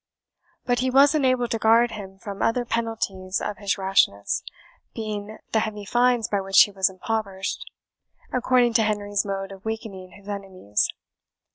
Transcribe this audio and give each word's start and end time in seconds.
But 0.65 0.79
he 0.79 0.89
was 0.89 1.13
unable 1.13 1.47
to 1.47 1.59
guard 1.59 1.91
him 1.91 2.17
from 2.17 2.41
other 2.41 2.65
penalties 2.65 3.39
of 3.39 3.59
his 3.59 3.77
rashness, 3.77 4.41
being 4.95 5.37
the 5.51 5.59
heavy 5.59 5.85
fines 5.85 6.27
by 6.27 6.41
which 6.41 6.59
he 6.63 6.71
was 6.71 6.89
impoverished, 6.89 7.69
according 8.33 8.73
to 8.73 8.81
Henry's 8.81 9.27
mode 9.27 9.51
of 9.51 9.63
weakening 9.63 10.13
his 10.15 10.27
enemies. 10.27 10.89